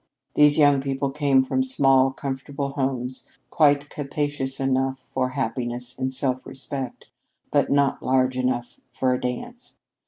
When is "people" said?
0.81-1.11